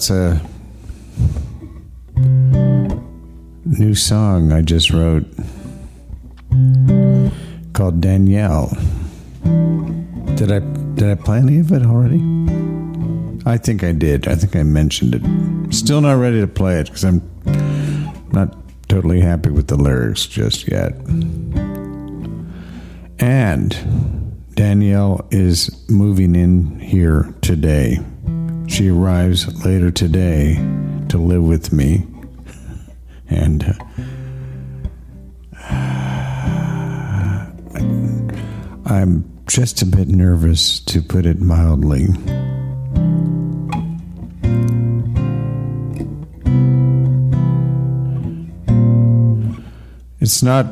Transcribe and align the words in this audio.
That's 0.00 0.08
a 0.08 0.40
new 3.66 3.94
song 3.94 4.50
I 4.50 4.62
just 4.62 4.92
wrote 4.92 5.26
called 7.74 8.00
Danielle. 8.00 8.68
Did 10.36 10.52
I 10.52 10.60
did 10.94 11.10
I 11.10 11.16
play 11.16 11.36
any 11.36 11.58
of 11.58 11.70
it 11.72 11.84
already? 11.84 12.16
I 13.44 13.58
think 13.58 13.84
I 13.84 13.92
did. 13.92 14.26
I 14.26 14.36
think 14.36 14.56
I 14.56 14.62
mentioned 14.62 15.16
it. 15.16 15.74
Still 15.74 16.00
not 16.00 16.14
ready 16.14 16.40
to 16.40 16.46
play 16.46 16.80
it 16.80 16.86
because 16.86 17.04
I'm 17.04 17.20
not 18.32 18.56
totally 18.88 19.20
happy 19.20 19.50
with 19.50 19.68
the 19.68 19.76
lyrics 19.76 20.24
just 20.24 20.66
yet. 20.66 20.94
And 23.18 24.46
Danielle 24.54 25.28
is 25.30 25.84
moving 25.90 26.36
in 26.36 26.80
here 26.80 27.34
today. 27.42 27.98
She 28.70 28.88
arrives 28.88 29.64
later 29.64 29.90
today 29.90 30.54
to 31.08 31.18
live 31.18 31.42
with 31.42 31.72
me. 31.72 32.06
And 33.28 33.64
uh, 33.64 33.74
I'm 38.86 39.44
just 39.46 39.82
a 39.82 39.86
bit 39.86 40.08
nervous, 40.08 40.78
to 40.80 41.02
put 41.02 41.26
it 41.26 41.40
mildly. 41.40 42.06
It's 50.20 50.42
not 50.42 50.66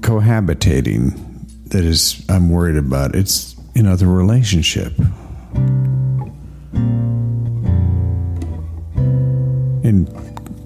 cohabitating 0.00 1.30
that 1.70 1.84
is 1.84 2.24
I'm 2.28 2.50
worried 2.50 2.76
about. 2.76 3.14
It's 3.14 3.54
you 3.74 3.82
know 3.82 3.94
the 3.96 4.06
relationship. 4.06 4.92
In 9.90 10.06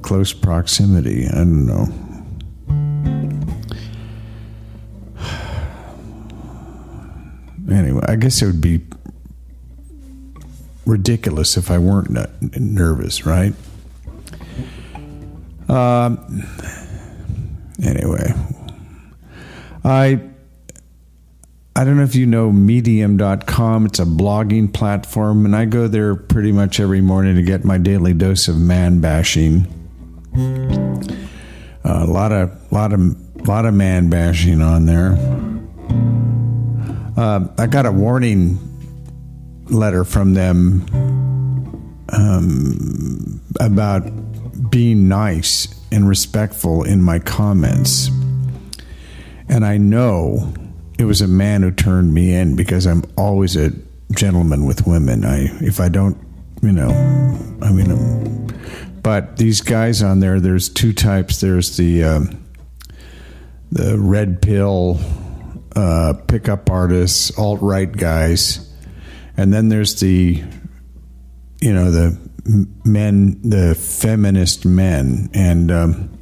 close 0.03 0.35
proximity. 0.35 1.27
I 1.27 1.37
don't 1.37 1.65
know. 1.65 1.87
Anyway, 7.75 8.05
I 8.07 8.17
guess 8.17 8.43
it 8.43 8.47
would 8.47 8.61
be 8.61 8.83
ridiculous 10.85 11.57
if 11.57 11.71
I 11.71 11.79
weren't 11.79 12.11
nervous, 12.61 13.25
right? 13.25 13.55
Um. 15.71 16.45
Anyway, 17.83 18.31
I 19.83 20.21
I 21.77 21.83
don't 21.83 21.97
know 21.97 22.05
if 22.05 22.15
you 22.15 22.25
know 22.25 22.53
medium.com. 22.53 23.87
It's 23.87 23.99
a 23.99 24.05
blogging 24.05 24.73
platform, 24.73 25.45
and 25.45 25.57
I 25.57 25.65
go 25.65 25.89
there 25.89 26.15
pretty 26.15 26.53
much 26.53 26.79
every 26.79 27.01
morning 27.01 27.35
to 27.35 27.43
get 27.43 27.65
my 27.65 27.79
daily 27.79 28.15
dose 28.15 28.47
of 28.47 28.57
man 28.57 29.01
bashing. 29.01 29.67
Uh, 31.85 32.05
a 32.05 32.07
lot 32.07 32.31
of 32.31 32.73
lot 32.73 32.93
of 32.93 33.49
lot 33.49 33.67
of 33.67 33.75
man 33.75 34.09
bashing 34.09 34.61
on 34.61 34.87
there. 34.87 35.17
Uh, 37.17 37.49
I 37.59 37.67
got 37.67 37.87
a 37.87 37.93
warning 37.93 38.57
letter 39.69 40.05
from 40.05 40.35
them 40.35 40.87
um, 42.11 43.41
about 43.59 44.09
being 44.71 45.09
nice 45.09 45.67
and 45.91 46.09
respectful 46.09 46.85
in 46.85 47.03
my 47.03 47.19
comments, 47.19 48.11
and 49.49 49.65
I 49.65 49.77
know 49.77 50.55
it 50.99 51.05
was 51.05 51.21
a 51.21 51.29
man 51.29 51.63
who 51.63 51.71
turned 51.71 52.15
me 52.15 52.35
in 52.35 52.57
because 52.57 52.87
I'm 52.87 53.03
always 53.17 53.57
a 53.57 53.73
gentleman 54.13 54.67
with 54.67 54.87
women. 54.87 55.25
I 55.25 55.47
if 55.61 55.81
I 55.81 55.89
don't, 55.89 56.17
you 56.63 56.73
know, 56.73 56.91
I 57.63 57.73
mean, 57.73 57.91
um, 57.91 58.47
but 59.03 59.37
these 59.37 59.61
guys 59.61 60.03
on 60.03 60.21
there, 60.21 60.41
there's 60.41 60.69
two 60.69 60.93
types. 60.93 61.41
There's 61.41 61.77
the 61.77 62.05
um, 62.05 62.45
the 63.73 63.99
red 63.99 64.41
pill 64.41 64.99
uh, 65.75 66.15
pickup 66.29 66.71
artists, 66.71 67.37
alt 67.39 67.61
right 67.61 67.91
guys, 67.91 68.73
and 69.37 69.53
then 69.53 69.69
there's 69.69 70.01
the 70.01 70.43
you 71.61 71.73
know 71.73 71.91
the 71.91 72.19
men, 72.85 73.41
the 73.43 73.75
feminist 73.75 74.65
men, 74.65 75.31
and 75.35 75.71
um, 75.71 76.19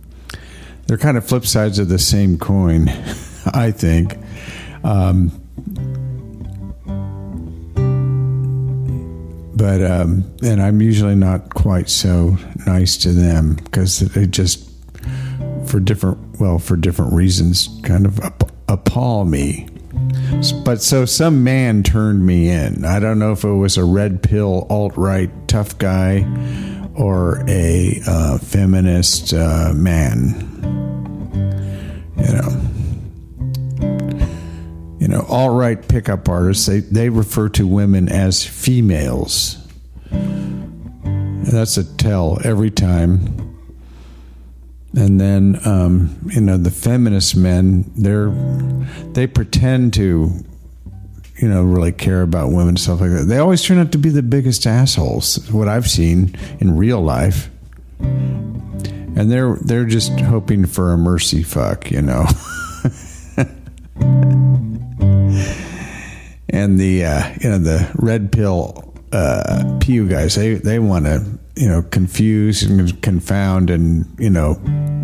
they're 0.86 0.98
kind 0.98 1.16
of 1.16 1.26
flip 1.26 1.44
sides 1.44 1.78
of 1.78 1.88
the 1.88 1.98
same 1.98 2.38
coin, 2.38 2.88
I 3.52 3.70
think. 3.70 4.16
Um, 4.84 5.30
but 9.54 9.82
um, 9.84 10.24
and 10.42 10.60
I'm 10.60 10.82
usually 10.82 11.14
not 11.14 11.54
quite 11.54 11.88
so 11.88 12.36
nice 12.66 12.96
to 12.98 13.10
them 13.12 13.54
because 13.54 14.00
they 14.00 14.26
just 14.26 14.68
for 15.66 15.78
different 15.78 16.40
well 16.40 16.58
for 16.58 16.76
different 16.76 17.12
reasons 17.12 17.68
kind 17.82 18.06
of 18.06 18.20
appall 18.68 19.24
me. 19.24 19.68
But 20.64 20.82
so 20.82 21.04
some 21.04 21.44
man 21.44 21.82
turned 21.82 22.26
me 22.26 22.48
in. 22.48 22.84
I 22.84 22.98
don't 22.98 23.18
know 23.18 23.32
if 23.32 23.44
it 23.44 23.52
was 23.52 23.76
a 23.76 23.84
red 23.84 24.22
pill 24.22 24.66
alt 24.70 24.96
right 24.96 25.30
tough 25.46 25.78
guy 25.78 26.26
or 26.94 27.44
a 27.46 28.00
uh, 28.06 28.38
feminist 28.38 29.32
uh, 29.34 29.72
man. 29.74 30.51
All 35.32 35.48
right 35.48 35.88
pickup 35.88 36.28
artists, 36.28 36.66
they, 36.66 36.80
they 36.80 37.08
refer 37.08 37.48
to 37.48 37.66
women 37.66 38.06
as 38.10 38.44
females. 38.44 39.56
That's 40.10 41.78
a 41.78 41.96
tell 41.96 42.38
every 42.44 42.70
time. 42.70 43.58
And 44.94 45.18
then, 45.18 45.58
um, 45.64 46.18
you 46.26 46.42
know, 46.42 46.58
the 46.58 46.70
feminist 46.70 47.34
men, 47.34 47.90
they're, 47.96 48.30
they 49.14 49.26
pretend 49.26 49.94
to, 49.94 50.30
you 51.36 51.48
know, 51.48 51.62
really 51.62 51.92
care 51.92 52.20
about 52.20 52.52
women, 52.52 52.76
stuff 52.76 53.00
like 53.00 53.10
that. 53.12 53.24
They 53.24 53.38
always 53.38 53.64
turn 53.64 53.78
out 53.78 53.90
to 53.92 53.98
be 53.98 54.10
the 54.10 54.22
biggest 54.22 54.66
assholes, 54.66 55.50
what 55.50 55.66
I've 55.66 55.88
seen 55.88 56.36
in 56.60 56.76
real 56.76 57.00
life. 57.00 57.48
And 58.00 59.30
they're, 59.30 59.56
they're 59.62 59.86
just 59.86 60.20
hoping 60.20 60.66
for 60.66 60.92
a 60.92 60.98
mercy 60.98 61.42
fuck, 61.42 61.90
you 61.90 62.02
know. 62.02 62.26
and 66.62 66.78
the 66.78 67.04
uh, 67.04 67.34
you 67.40 67.50
know 67.50 67.58
the 67.58 67.90
red 67.96 68.30
pill 68.30 68.94
uh, 69.12 69.78
pew 69.80 70.08
guys 70.08 70.36
they 70.36 70.54
they 70.54 70.78
want 70.78 71.04
to 71.04 71.24
you 71.56 71.68
know 71.68 71.82
confuse 71.82 72.62
and 72.62 73.02
confound 73.02 73.68
and 73.68 74.06
you 74.18 74.30
know 74.30 74.54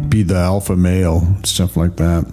be 0.09 0.23
the 0.23 0.37
alpha 0.37 0.77
male 0.77 1.23
stuff 1.45 1.77
like 1.77 1.97
that. 1.97 2.25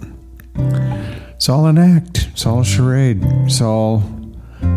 It's 1.34 1.48
all 1.50 1.66
an 1.66 1.76
act. 1.76 2.28
It's 2.32 2.46
all 2.46 2.62
charade. 2.62 3.20
It's 3.44 3.60
all 3.60 4.02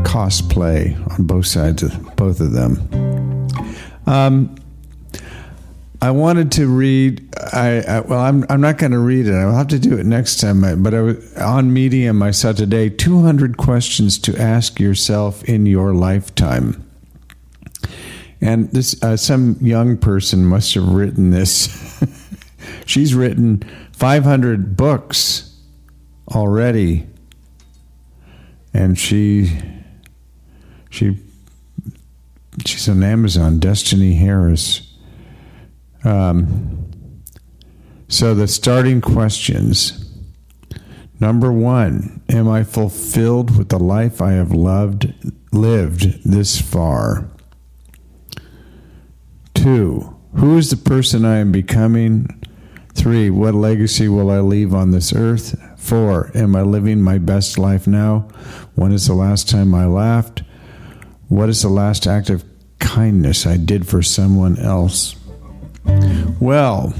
cosplay 0.04 0.94
on 1.12 1.26
both 1.26 1.46
sides 1.46 1.84
of 1.84 2.16
both 2.18 2.42
of 2.42 2.52
them. 2.52 3.48
Um, 4.06 4.56
I 6.02 6.12
wanted 6.12 6.54
to 6.54 6.68
read. 6.68 7.28
I, 7.54 7.82
I 7.82 8.00
well, 8.02 8.20
I'm 8.20 8.46
I'm 8.50 8.62
not 8.62 8.78
going 8.78 8.94
to 8.94 9.00
read 9.00 9.28
it. 9.28 9.34
I'll 9.34 9.56
have 9.56 9.68
to 9.68 9.80
do 9.80 9.98
it 9.98 10.06
next 10.06 10.40
time. 10.40 10.62
But 10.82 10.94
I 10.94 11.02
was, 11.02 11.38
on 11.38 11.74
Medium, 11.74 12.24
I 12.24 12.32
saw 12.32 12.54
today 12.54 12.90
200 12.90 13.58
questions 13.58 14.18
to 14.20 14.38
ask 14.42 14.80
yourself 14.80 15.44
in 15.44 15.66
your 15.66 15.94
lifetime. 15.94 16.86
And 18.42 18.72
this, 18.72 19.02
uh, 19.04 19.18
some 19.18 19.58
young 19.60 19.98
person 19.98 20.46
must 20.46 20.74
have 20.76 20.88
written 20.88 21.32
this. 21.32 22.02
She's 22.86 23.14
written 23.14 23.64
500 23.92 24.78
books 24.78 25.58
already, 26.34 27.08
and 28.74 28.98
she, 28.98 29.52
she, 30.90 31.18
she's 32.66 32.88
on 32.88 33.04
Amazon. 33.04 33.60
Destiny 33.60 34.14
Harris. 34.14 34.89
Um, 36.04 36.90
so 38.08 38.34
the 38.34 38.48
starting 38.48 39.02
questions. 39.02 40.06
Number 41.20 41.52
one, 41.52 42.22
am 42.30 42.48
I 42.48 42.64
fulfilled 42.64 43.58
with 43.58 43.70
the 43.70 43.80
life 43.80 44.22
I 44.22 44.32
have 44.32 44.52
loved, 44.52 45.14
lived 45.52 46.24
this 46.24 46.62
far? 46.62 47.30
Two, 49.54 50.16
who 50.36 50.58
is 50.58 50.70
the 50.70 50.78
person 50.78 51.26
I 51.26 51.38
am 51.38 51.52
becoming? 51.52 52.42
Three, 52.94 53.30
what 53.30 53.54
legacy 53.54 54.08
will 54.08 54.30
I 54.30 54.40
leave 54.40 54.74
on 54.74 54.92
this 54.92 55.14
earth? 55.14 55.60
Four, 55.78 56.32
am 56.34 56.56
I 56.56 56.62
living 56.62 57.02
my 57.02 57.18
best 57.18 57.58
life 57.58 57.86
now? 57.86 58.28
When 58.76 58.92
is 58.94 59.08
the 59.08 59.14
last 59.14 59.50
time 59.50 59.76
I 59.76 59.86
laughed? 59.86 60.44
What 61.28 61.50
is 61.50 61.62
the 61.62 61.70
last 61.70 62.08
act 62.08 62.30
of 62.30 62.46
kindness 62.80 63.46
I 63.46 63.58
did 63.58 63.88
for 63.88 64.02
someone 64.02 64.58
else? 64.58 65.16
Well, 66.40 66.94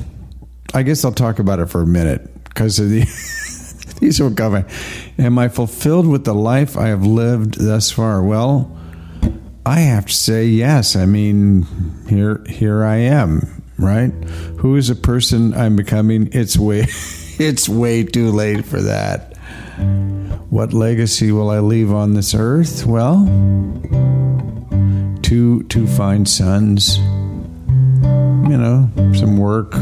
I 0.74 0.84
guess 0.84 1.04
I'll 1.06 1.12
talk 1.12 1.40
about 1.40 1.60
it 1.60 1.68
for 1.68 1.82
a 1.82 1.88
minute 1.88 2.44
because 2.46 2.80
of 2.80 2.90
the. 2.90 3.06
these 4.00 4.20
will 4.20 4.34
come. 4.34 4.66
Am 5.18 5.38
I 5.38 5.50
fulfilled 5.50 6.08
with 6.08 6.26
the 6.26 6.34
life 6.34 6.78
I 6.78 6.88
have 6.88 7.06
lived 7.06 7.60
thus 7.60 7.92
far? 7.92 8.24
Well, 8.24 8.76
I 9.66 9.82
have 9.82 10.08
to 10.08 10.14
say 10.14 10.46
yes. 10.46 10.96
I 10.96 11.06
mean, 11.06 11.66
here 12.08 12.44
here 12.48 12.84
I 12.84 12.98
am, 12.98 13.64
right? 13.78 14.12
Who 14.60 14.76
is 14.76 14.90
a 14.90 14.96
person 14.96 15.54
I'm 15.54 15.76
becoming? 15.76 16.30
It's 16.32 16.58
way 16.58 16.82
it's 17.40 17.70
way 17.70 18.04
too 18.04 18.32
late 18.32 18.66
for 18.66 18.82
that. 18.82 19.38
What 20.50 20.74
legacy 20.74 21.32
will 21.32 21.50
I 21.50 21.60
leave 21.60 21.94
on 21.94 22.14
this 22.14 22.34
earth? 22.34 22.86
Well, 22.86 23.26
two 25.22 25.64
two 25.64 25.88
fine 25.88 26.26
sons. 26.26 27.00
You 28.50 28.58
know, 28.58 28.90
some 29.14 29.38
work 29.38 29.76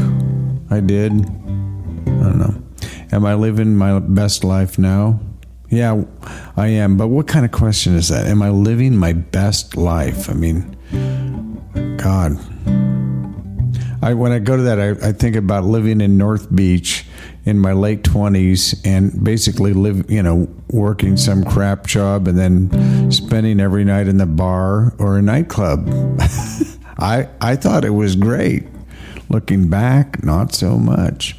I 0.70 0.80
did. 0.80 1.10
I 1.10 1.16
don't 1.16 2.38
know. 2.38 2.62
Am 3.10 3.24
I 3.24 3.32
living 3.32 3.74
my 3.74 3.98
best 3.98 4.44
life 4.44 4.78
now? 4.78 5.20
Yeah, 5.70 6.04
I 6.54 6.66
am. 6.66 6.98
But 6.98 7.08
what 7.08 7.26
kind 7.26 7.46
of 7.46 7.50
question 7.50 7.94
is 7.94 8.08
that? 8.08 8.26
Am 8.26 8.42
I 8.42 8.50
living 8.50 8.94
my 8.94 9.14
best 9.14 9.74
life? 9.78 10.28
I 10.28 10.34
mean, 10.34 10.76
God. 11.96 12.38
I, 14.02 14.12
when 14.12 14.32
I 14.32 14.38
go 14.38 14.58
to 14.58 14.62
that, 14.64 14.78
I, 14.78 15.08
I 15.08 15.12
think 15.12 15.34
about 15.34 15.64
living 15.64 16.02
in 16.02 16.18
North 16.18 16.54
Beach 16.54 17.06
in 17.46 17.58
my 17.58 17.72
late 17.72 18.02
20s 18.02 18.86
and 18.86 19.24
basically 19.24 19.72
live, 19.72 20.10
you 20.10 20.22
know, 20.22 20.46
working 20.68 21.16
some 21.16 21.42
crap 21.42 21.86
job 21.86 22.28
and 22.28 22.38
then 22.38 23.10
spending 23.10 23.60
every 23.60 23.84
night 23.84 24.08
in 24.08 24.18
the 24.18 24.26
bar 24.26 24.94
or 24.98 25.16
a 25.16 25.22
nightclub. 25.22 25.88
I, 26.98 27.28
I 27.40 27.56
thought 27.56 27.84
it 27.84 27.90
was 27.90 28.16
great. 28.16 28.64
Looking 29.28 29.68
back, 29.68 30.24
not 30.24 30.54
so 30.54 30.78
much. 30.78 31.36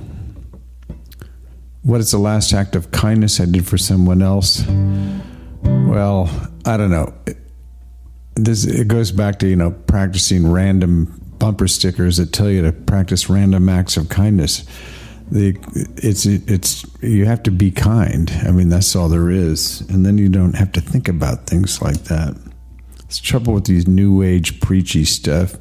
what 1.83 2.01
is 2.01 2.11
the 2.11 2.17
last 2.17 2.53
act 2.53 2.75
of 2.75 2.91
kindness 2.91 3.39
I 3.39 3.45
did 3.45 3.67
for 3.67 3.77
someone 3.77 4.21
else? 4.21 4.65
Well, 5.63 6.29
I 6.65 6.77
don't 6.77 6.91
know. 6.91 7.13
This 8.35 8.65
it 8.65 8.88
goes 8.88 9.11
back 9.11 9.39
to 9.39 9.47
you 9.47 9.55
know 9.55 9.71
practicing 9.71 10.51
random 10.51 11.20
bumper 11.41 11.67
stickers 11.67 12.17
that 12.17 12.31
tell 12.31 12.49
you 12.49 12.61
to 12.61 12.71
practice 12.71 13.29
random 13.29 13.67
acts 13.67 13.97
of 13.97 14.07
kindness 14.07 14.63
the 15.31 15.57
it's 15.95 16.25
it's 16.25 16.85
you 17.01 17.25
have 17.25 17.41
to 17.43 17.51
be 17.51 17.71
kind. 17.71 18.31
I 18.43 18.51
mean, 18.51 18.69
that's 18.69 18.95
all 18.95 19.07
there 19.07 19.29
is, 19.29 19.81
and 19.89 20.05
then 20.05 20.17
you 20.17 20.27
don't 20.27 20.55
have 20.55 20.73
to 20.73 20.81
think 20.81 21.07
about 21.07 21.47
things 21.47 21.81
like 21.81 22.03
that. 22.05 22.35
It's 23.05 23.17
trouble 23.17 23.53
with 23.53 23.65
these 23.65 23.88
new 23.88 24.21
age 24.21 24.59
preachy 24.59 25.05
stuff. 25.05 25.55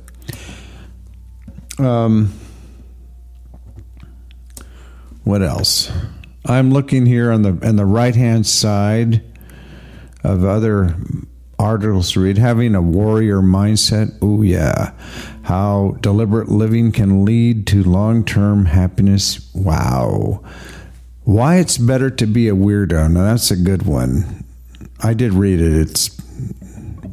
Um, 1.78 2.32
what 5.22 5.40
else? 5.42 5.90
I'm 6.44 6.72
looking 6.72 7.06
here 7.06 7.30
on 7.30 7.42
the 7.42 7.66
on 7.66 7.76
the 7.76 7.86
right 7.86 8.14
hand 8.14 8.46
side 8.46 9.22
of 10.24 10.44
other 10.44 10.96
articles 11.60 12.12
to 12.12 12.20
read. 12.20 12.38
Having 12.38 12.74
a 12.74 12.82
warrior 12.82 13.40
mindset. 13.40 14.16
Oh 14.22 14.42
yeah, 14.42 14.92
how 15.42 15.96
deliberate 16.00 16.48
living 16.48 16.90
can 16.90 17.24
lead 17.24 17.66
to 17.68 17.82
long 17.82 18.24
term 18.24 18.66
happiness. 18.66 19.52
Wow. 19.54 20.42
Why 21.24 21.56
it's 21.56 21.78
better 21.78 22.10
to 22.10 22.26
be 22.26 22.48
a 22.48 22.54
weirdo. 22.54 23.12
Now, 23.12 23.24
that's 23.24 23.50
a 23.50 23.56
good 23.56 23.82
one. 23.82 24.44
I 25.02 25.14
did 25.14 25.32
read 25.32 25.60
it. 25.60 25.72
It's, 25.72 26.20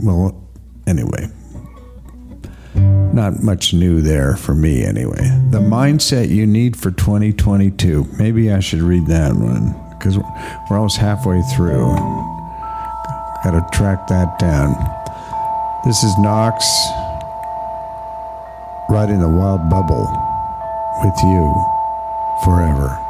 well, 0.02 0.42
anyway, 0.88 1.28
not 2.74 3.44
much 3.44 3.74
new 3.74 4.02
there 4.02 4.36
for 4.36 4.56
me, 4.56 4.84
anyway. 4.84 5.30
The 5.52 5.60
mindset 5.60 6.30
you 6.30 6.48
need 6.48 6.78
for 6.78 6.92
2022. 6.92 8.08
Maybe 8.18 8.52
I 8.52 8.60
should 8.60 8.82
read 8.82 9.08
that 9.08 9.34
one 9.34 9.76
because 9.90 10.18
we're 10.18 10.78
almost 10.78 10.98
halfway 10.98 11.42
through. 11.56 12.37
Got 13.44 13.52
to 13.52 13.62
track 13.78 14.08
that 14.08 14.40
down. 14.40 14.74
This 15.86 16.04
is 16.04 16.18
Knox 16.18 16.66
riding 18.90 19.20
the 19.20 19.30
wild 19.30 19.70
bubble 19.70 20.08
with 21.04 21.16
you 21.24 21.66
forever. 22.44 23.07